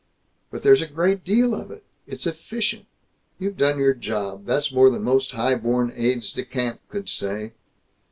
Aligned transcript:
"But 0.49 0.63
there's 0.63 0.81
a 0.81 0.87
great 0.87 1.23
deal 1.23 1.53
of 1.53 1.69
it. 1.69 1.83
It's 2.07 2.25
efficient. 2.25 2.87
You've 3.37 3.55
done 3.55 3.77
your 3.77 3.93
job. 3.93 4.47
That's 4.47 4.71
more 4.73 4.89
than 4.89 5.03
most 5.03 5.29
high 5.29 5.53
born 5.53 5.93
aides 5.95 6.33
de 6.33 6.43
camp 6.43 6.81
could 6.89 7.07
say." 7.07 7.51